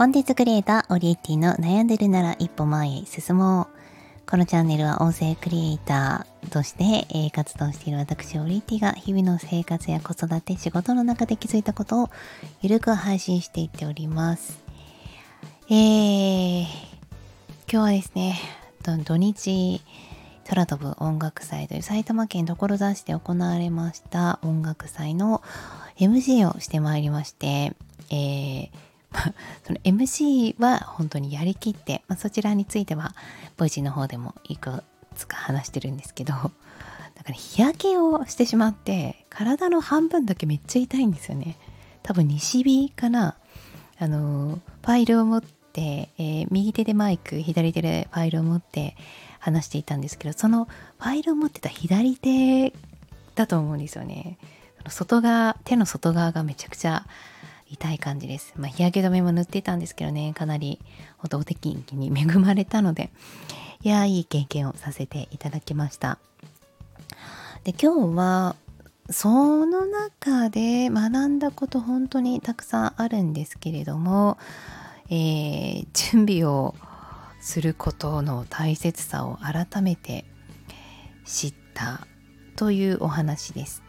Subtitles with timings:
[0.00, 3.68] コンテンツクリエイター、オリエッティの悩んでるなら一歩前へ進も
[4.24, 4.30] う。
[4.30, 12.10] このチャンネルは音声クリエイターとして、え、活動している私、オリエッティが日々の生活や子育て、仕事の中で気づいたことを
[12.62, 14.62] ゆるく配信していっております。
[15.68, 16.66] えー、今
[17.68, 18.40] 日はですね、
[19.04, 19.82] 土日、
[20.48, 25.42] 空飛ぶ音楽祭という埼玉県所沢市で行われました音楽祭の
[25.98, 27.74] MC をしてまいりまして、
[28.08, 28.89] えー
[29.66, 33.14] その MC は本当にやりきって、まあ、そちらについては
[33.56, 34.84] Voicy の方でもいく
[35.16, 41.56] つか話してるんですけどだから日焼けをしてしまって体の半分だけめっちゃ痛いんですよね。
[42.02, 43.36] 多分西日かな。
[43.98, 48.96] あのファイルを持って、えー、右手でマイク左手でファイルを持って
[49.38, 52.72] 話していたんですけどそのファイルを持ってた左手
[53.34, 54.38] だと思うんですよね。
[54.88, 57.04] 外側手の外側がめちゃくちゃ
[57.70, 58.52] 痛い感じです。
[58.56, 60.80] まあ、日焼け止めも塗ってたんですけどね、かなり
[61.22, 63.10] お天気に恵まれたので、
[63.82, 66.18] いやいい経験をさせていただきました。
[67.64, 68.56] で、今日は、
[69.10, 74.38] その中で学んだこと本当にたくさんあるんですけれども、
[75.08, 76.74] えー、準備を
[77.40, 80.24] することの大切さを改めて
[81.24, 82.06] 知った
[82.54, 83.82] というお話です。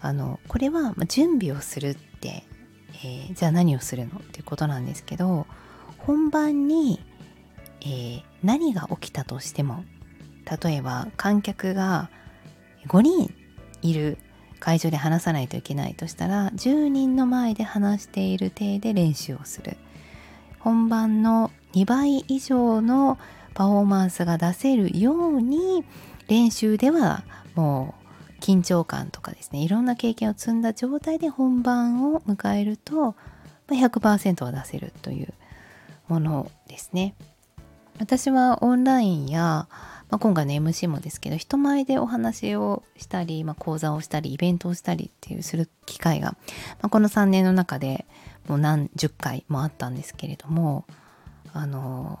[0.00, 2.44] あのこれは準備をするって
[3.04, 5.46] えー、じゃあ何をするのっていうことなんですけど
[5.98, 7.00] 本番に、
[7.80, 9.84] えー、何が起きたとしても
[10.62, 12.10] 例えば観客が
[12.86, 13.34] 5人
[13.82, 14.18] いる
[14.60, 19.76] 会場で話さないといけないとしたら10人の前で話している体で練習をする。
[20.60, 23.18] 本番の2倍以上の
[23.54, 25.84] パフォーマンスが出せるように
[26.26, 27.22] 練習では
[27.54, 28.05] もう
[28.40, 33.14] 緊張感とかですねいろんな経験を積んだ状態で本番を迎えると
[33.68, 35.34] 100%は出せるという
[36.08, 37.14] ものですね。
[37.98, 39.68] 私はオンラインや、ま
[40.10, 46.36] あ、今回の MC もですけど人前でお話をしたり、まあ、講座をしたりイベントをしたりっていうする機会が、ま
[46.82, 48.04] あ、この3年の中で
[48.48, 50.84] もう何十回もあったんですけれども
[51.52, 52.18] あの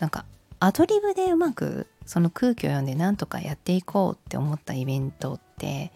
[0.00, 0.24] なんか
[0.60, 5.92] アドリブでうまくその空気を読んでなんとかやっていこうって思ったイベントって、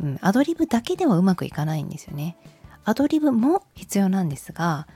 [0.00, 2.36] うん、アドリブだけではうまくいかないんですよね。
[2.84, 4.86] アドリブも必要なんですが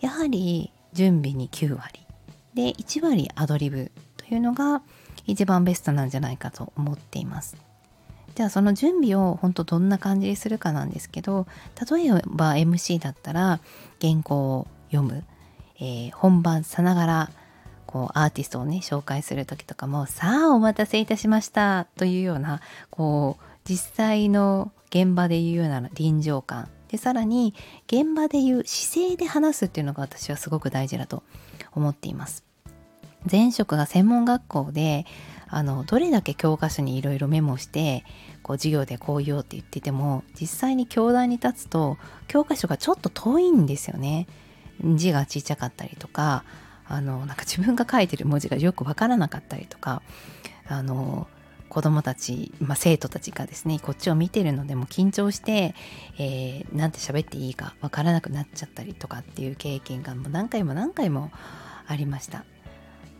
[0.00, 2.06] やはり準備に9割
[2.54, 4.82] で1割アドリブというのが
[5.26, 7.56] 一番ベストなんじゃないかと思っています。
[8.34, 11.46] じゃあその準備を本当どんな感じにするかなんですけど
[11.88, 13.60] 例えば MC だったら
[14.00, 15.22] 原稿を読む、
[15.76, 17.30] えー、本番さながら
[17.94, 22.60] こうアーティストをね紹介する時とかも「さあお待たせいたしました」というような
[22.90, 27.54] こう実際の現場で言うような臨場感でさらに
[27.86, 31.22] 現場で言う姿勢で話すっていうのが私はすごく大事だと
[31.70, 32.42] 思っています。
[33.30, 35.06] 前職が専門学校で
[35.46, 38.04] あのどれだけ教科書にいろいろメモして
[38.42, 44.26] こう授業でこう言おうって言ってても実際に教壇に立つと教科書がちょっと遠いんですよね。
[44.96, 46.42] 字がちっちゃかったりとか
[46.86, 50.02] あのなんか自分が書いてる文字がよくわからなかったりとか
[50.66, 51.26] あの
[51.68, 55.74] 子供たち、まあ、生徒たちがですねこっちを見てるのでも緊張して、
[56.18, 61.32] えー、なんて喋っていいかわからなくなっちゃったりとかっていう経験がもう何回も何回も
[61.86, 62.44] ありました。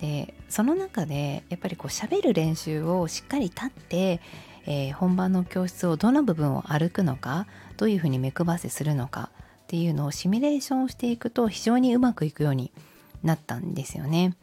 [0.01, 4.21] でその中でやっぱりこう喋る練習をしっかり立って、
[4.67, 7.47] えー、本番の教室をどの部分を歩くのか
[7.77, 9.31] どういうふうに目配せするのか
[9.65, 12.94] っていうのをシミュレーションをしていくと非常にうまくいくようにな
[13.25, 14.37] なったんですよね。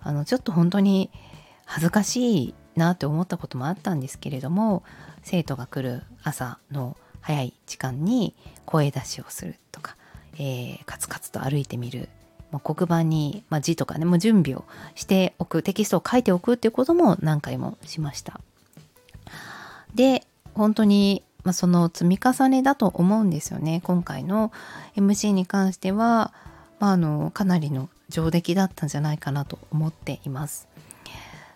[0.00, 1.10] あのちょっと本当に
[1.64, 4.82] 恥ずかしいなって思ったこともあったんですけれども
[5.22, 8.34] 生徒が来る朝の早い時間に
[8.66, 9.96] 声出しをするとか、
[10.34, 12.10] えー、カツカツと歩いてみる
[12.50, 14.64] もう黒板に、まあ、字とかねもう準備を
[14.94, 18.40] しておくテキストを書いておくっていうことも何回もしました。
[19.94, 24.52] で本当に、まあ、その積み重ねだと思うんですよね今回の
[24.96, 26.32] MC に関しては、
[26.78, 30.68] まあ、あのかなりの上出来だったんじゃないかなと思っています。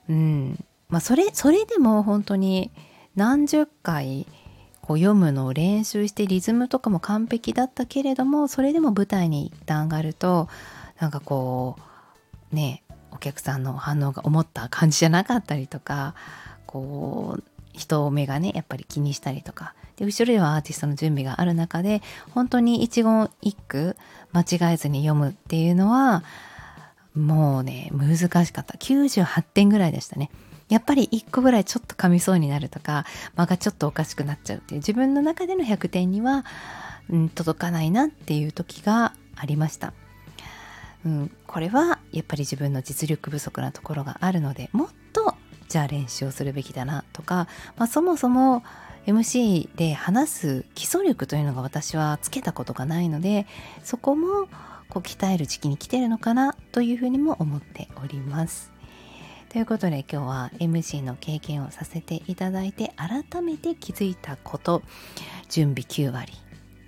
[0.09, 0.65] うん。
[0.89, 2.71] まあそれ、それでも本当に
[3.15, 4.27] 何十回
[4.89, 10.49] こう読むのを練習してリズムとかも完璧だったけれどもそれでも舞台に一旦上がると
[10.99, 11.77] なんかこ
[12.51, 16.15] うねお客さんの反応が思った感じじゃなかったりとか
[16.65, 17.45] こう
[17.75, 22.01] 人目がねやっぱり気にしたりとかで後ろではアーティストの準備がある中で
[22.31, 23.95] 本当に一言一句
[24.33, 26.23] 間違えずに読むっていうのは
[27.15, 28.75] もうね難しかった。
[28.79, 30.31] 98点ぐらいでしたね。
[30.69, 36.45] やっぱり1個ぐらいちょっと噛みそうになるとか間がちょっとおかしくなっちゃうっていう自分の中での100点には、
[37.09, 39.95] うん、届かないなっていう時がありました。
[41.07, 45.35] うん、これはやっぱり自分の実力不足なところがあるのでもっと
[45.69, 47.47] じゃあ練習をするべきだなとか、
[47.77, 48.65] まあ、そもそも
[49.09, 53.47] MC で話す基礎力というのが私はつけたことがないので
[53.83, 54.49] そこも
[54.91, 58.71] こう鍛える時期に来てるのかなというふうにも思っております。
[59.49, 64.83] ということで今日は MC の経験をさせていただいて改めて気づいたこと
[65.49, 66.35] 準備9割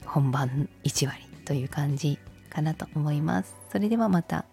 [0.04, 2.18] 本番1割という感じ
[2.50, 3.56] かなと思います。
[3.72, 4.44] それではまた